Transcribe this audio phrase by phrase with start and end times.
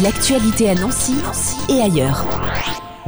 [0.00, 1.18] L'actualité à Nancy,
[1.68, 2.24] et ailleurs.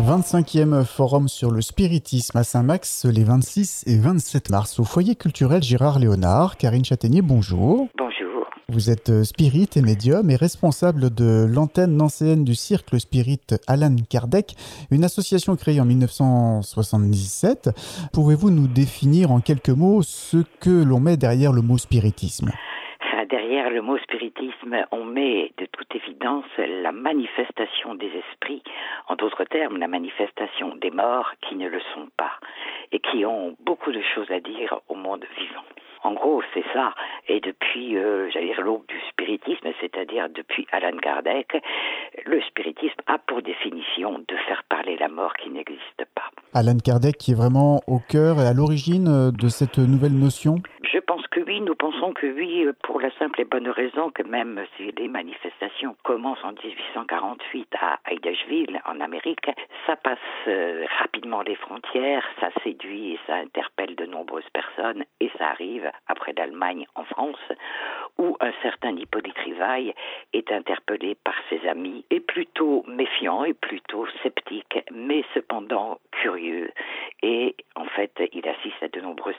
[0.01, 5.63] 25e forum sur le spiritisme à Saint-Max les 26 et 27 mars au foyer culturel
[5.63, 6.57] Gérard Léonard.
[6.57, 7.87] Karine Châtaignier, bonjour.
[7.97, 8.51] Bonjour.
[8.69, 13.95] Vous êtes euh, spirit et médium et responsable de l'antenne nancéenne du cirque Spirit Alan
[14.11, 14.57] Kardec,
[14.91, 17.71] une association créée en 1977.
[18.13, 22.51] Pouvez-vous nous définir en quelques mots ce que l'on met derrière le mot spiritisme?
[23.31, 28.63] Derrière le mot spiritisme, on met de toute évidence la manifestation des esprits,
[29.09, 32.33] en d'autres termes, la manifestation des morts qui ne le sont pas
[32.93, 35.65] et qui ont beaucoup de choses à dire au monde vivant.
[36.03, 36.95] En gros, c'est ça.
[37.29, 41.57] Et depuis, euh, j'allais dire l'aube du spiritisme, c'est-à-dire depuis Alan Kardec,
[42.25, 46.31] le spiritisme a pour définition de faire parler la mort qui n'existe pas.
[46.55, 50.57] Alan Kardec qui est vraiment au cœur et à l'origine de cette nouvelle notion?
[52.13, 56.45] Que oui, euh, pour la simple et bonne raison que même si les manifestations commencent
[56.45, 59.51] en 1848 à Hydesville, en Amérique,
[59.87, 60.19] ça passe
[60.99, 66.33] rapidement les frontières, ça séduit et ça interpelle de nombreuses personnes et ça arrive après
[66.37, 67.53] l'Allemagne en France,
[68.19, 69.95] où un certain Hippolyte Rivaille
[70.33, 76.71] est interpellé par ses amis, et plutôt méfiant et plutôt sceptique, mais cependant curieux
[77.77, 78.89] en fait, il assiste à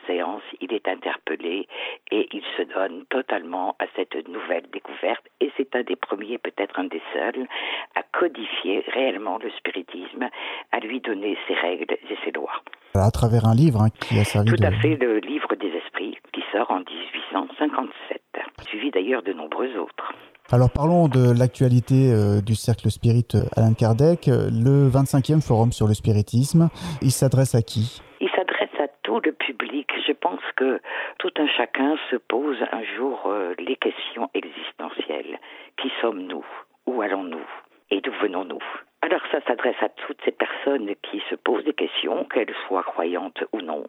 [0.08, 1.68] séances, il est interpellé
[2.12, 5.24] et il se donne totalement à cette nouvelle découverte.
[5.40, 7.48] Et c'est un des premiers, peut-être un des seuls,
[7.96, 10.30] à codifier réellement le spiritisme,
[10.72, 12.62] à lui donner ses règles et ses lois.
[12.94, 16.18] À travers un livre hein, qui a servi Tout à fait, le livre des esprits,
[16.34, 18.22] qui sort en 1857,
[18.68, 20.14] suivi d'ailleurs de nombreux autres.
[20.52, 25.88] Alors parlons de l'actualité euh, du cercle spirit euh, Alain Kardec, le 25e forum sur
[25.88, 26.70] le spiritisme.
[27.02, 28.02] Il s'adresse à qui?
[28.20, 28.28] Il
[28.62, 29.90] s'adresse à tout le public.
[30.08, 30.80] Je pense que
[31.20, 35.40] tout un chacun se pose un jour euh, les questions existentielles.
[35.78, 36.46] Qui sommes-nous?
[36.86, 37.48] Où allons-nous?
[37.90, 38.64] Et d'où venons-nous?
[39.02, 43.44] Alors ça s'adresse à toutes ces personnes qui se posent des questions, qu'elles soient croyantes
[43.52, 43.84] ou non.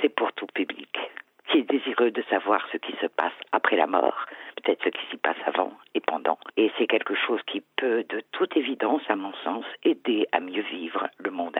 [0.00, 0.98] C'est pour tout public
[1.50, 4.24] qui est désireux de savoir ce qui se passe après la mort,
[4.56, 6.38] peut-être ce qui s'y passe avant et pendant.
[6.56, 10.62] Et c'est quelque chose qui peut, de toute évidence, à mon sens, aider à mieux
[10.62, 11.56] vivre le monde.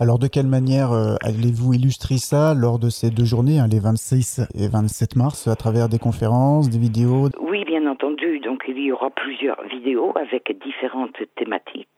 [0.00, 3.80] Alors de quelle manière euh, allez-vous illustrer ça lors de ces deux journées, hein, les
[3.80, 7.30] 26 et 27 mars, à travers des conférences, des vidéos?
[7.40, 8.38] Oui, bien entendu.
[8.38, 11.88] Donc il y aura plusieurs vidéos avec différentes thématiques.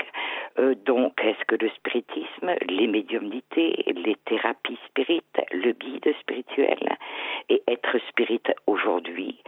[0.58, 6.96] Euh, donc, est-ce que le spiritisme, les médiumnités, les thérapies spirites, le guide spirituel
[7.48, 9.38] et être spirit aujourd'hui,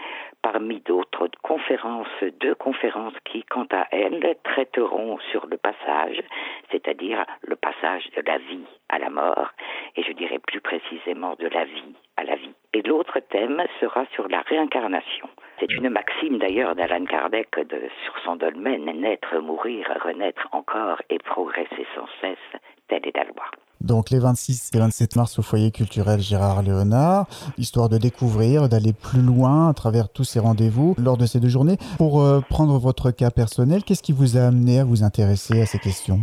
[0.43, 6.23] parmi d'autres conférences, deux conférences qui, quant à elles, traiteront sur le passage,
[6.71, 9.51] c'est-à-dire le passage de la vie à la mort,
[9.97, 12.55] et je dirais plus précisément de la vie à la vie.
[12.75, 15.29] Et l'autre thème sera sur la réincarnation.
[15.63, 21.19] C'est une maxime d'ailleurs d'Alan Kardec de, sur son dolmen, naître, mourir, renaître encore et
[21.19, 23.45] progresser sans cesse, telle est la loi.
[23.81, 27.27] Donc les 26 et 27 mars au foyer culturel Gérard Léonard,
[27.59, 31.49] histoire de découvrir, d'aller plus loin à travers tous ces rendez-vous lors de ces deux
[31.49, 31.77] journées.
[31.97, 35.67] Pour euh, prendre votre cas personnel, qu'est-ce qui vous a amené à vous intéresser à
[35.67, 36.19] ces questions?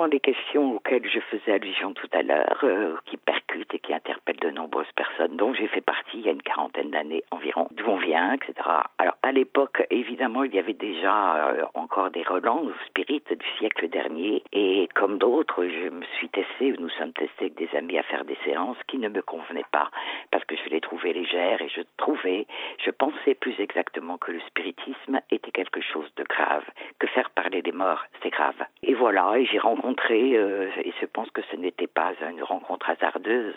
[0.00, 4.40] Les questions auxquelles je faisais allusion tout à l'heure, euh, qui percutent et qui interpellent
[4.40, 7.84] de nombreuses personnes, dont j'ai fait partie il y a une quarantaine d'années environ, d'où
[7.86, 8.54] on vient, etc.
[8.98, 13.88] Alors, à l'époque, évidemment, il y avait déjà euh, encore des relents spirites du siècle
[13.88, 18.02] dernier, et comme d'autres, je me suis testé, nous sommes testés avec des amis à
[18.02, 19.90] faire des séances qui ne me convenaient pas,
[20.30, 22.46] parce que je les trouvais légères, et je trouvais,
[22.84, 26.64] je pensais plus exactement que le spiritisme était quelque chose de grave,
[26.98, 28.56] que faire parler des morts, c'est grave.
[29.02, 33.56] Voilà, et j'ai rencontré, euh, et je pense que ce n'était pas une rencontre hasardeuse,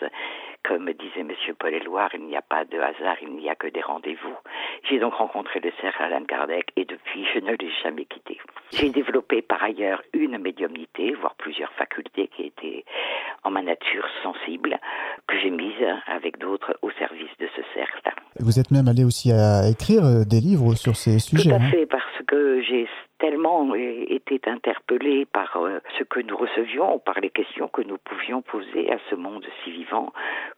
[0.64, 1.30] comme disait M.
[1.56, 4.34] Paul Éloire, il n'y a pas de hasard, il n'y a que des rendez-vous.
[4.90, 8.40] J'ai donc rencontré le cercle Alain Kardec et depuis, je ne l'ai jamais quitté.
[8.72, 12.84] J'ai développé par ailleurs une médiumnité, voire plusieurs facultés qui étaient
[13.44, 14.80] en ma nature sensible,
[15.28, 18.02] que j'ai mise avec d'autres au service de ce cercle.
[18.40, 21.50] Vous êtes même allé aussi à écrire euh, des livres sur ces sujets.
[21.50, 21.85] Tout à hein fait,
[22.26, 22.88] que j'ai
[23.18, 28.42] tellement été interpellé par euh, ce que nous recevions, par les questions que nous pouvions
[28.42, 30.12] poser à ce monde si vivant,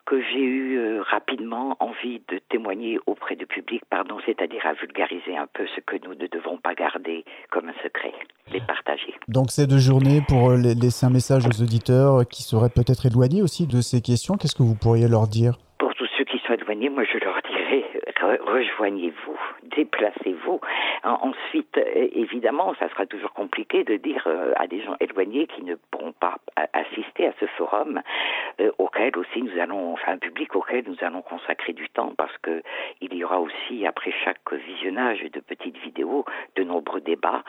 [0.06, 5.36] que j'ai eu euh, rapidement envie de témoigner auprès du public, pardon, c'est-à-dire à vulgariser
[5.36, 8.12] un peu ce que nous ne devons pas garder comme un secret,
[8.52, 9.14] les partager.
[9.28, 13.66] Donc ces deux journées pour laisser un message aux auditeurs qui seraient peut-être éloignés aussi
[13.66, 15.58] de ces questions, qu'est-ce que vous pourriez leur dire?
[15.78, 17.36] Pour tous ceux qui sont éloignés, moi je leur
[18.46, 19.38] rejoignez-vous,
[19.76, 20.60] déplacez-vous.
[21.04, 25.74] Ensuite, évidemment, ça sera toujours compliqué de dire euh, à des gens éloignés qui ne
[25.90, 26.36] pourront pas
[26.72, 28.00] assister à ce forum,
[28.60, 32.36] euh, auquel aussi nous allons, enfin un public auquel nous allons consacrer du temps, parce
[32.42, 32.62] que
[33.00, 36.24] il y aura aussi après chaque visionnage de petites vidéos
[36.56, 37.42] de nombreux débat.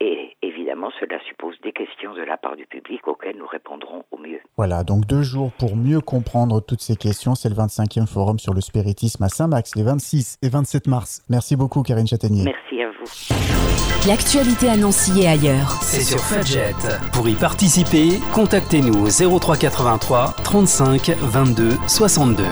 [0.00, 4.18] Et évidemment, cela suppose des questions de la part du public auxquelles nous répondrons au
[4.18, 4.40] mieux.
[4.56, 7.34] Voilà, donc deux jours pour mieux comprendre toutes ces questions.
[7.34, 11.22] C'est le 25e forum sur le spiritisme à Saint-Max, les 26 et 27 mars.
[11.28, 12.44] Merci beaucoup, Karine Châtaignier.
[12.44, 14.08] Merci à vous.
[14.08, 15.78] L'actualité à Nancy et ailleurs.
[15.82, 16.74] C'est sur Fudget.
[17.12, 22.44] Pour y participer, contactez-nous au 0383 35 22 62.